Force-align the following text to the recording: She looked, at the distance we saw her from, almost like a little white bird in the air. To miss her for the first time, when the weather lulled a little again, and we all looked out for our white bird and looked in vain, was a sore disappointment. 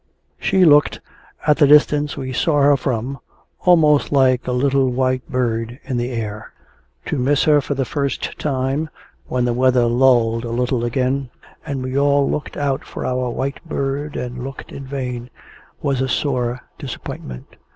She 0.39 0.65
looked, 0.65 0.99
at 1.45 1.57
the 1.57 1.67
distance 1.67 2.17
we 2.17 2.33
saw 2.33 2.63
her 2.63 2.75
from, 2.75 3.19
almost 3.59 4.11
like 4.11 4.47
a 4.47 4.51
little 4.51 4.89
white 4.89 5.29
bird 5.29 5.77
in 5.83 5.97
the 5.97 6.09
air. 6.09 6.53
To 7.05 7.19
miss 7.19 7.43
her 7.43 7.61
for 7.61 7.75
the 7.75 7.85
first 7.85 8.39
time, 8.39 8.89
when 9.27 9.45
the 9.45 9.53
weather 9.53 9.85
lulled 9.85 10.43
a 10.43 10.49
little 10.49 10.83
again, 10.83 11.29
and 11.67 11.83
we 11.83 11.99
all 11.99 12.27
looked 12.27 12.57
out 12.57 12.83
for 12.83 13.05
our 13.05 13.29
white 13.29 13.63
bird 13.63 14.15
and 14.15 14.43
looked 14.43 14.71
in 14.71 14.85
vain, 14.87 15.29
was 15.83 16.01
a 16.01 16.09
sore 16.09 16.61
disappointment. 16.79 17.57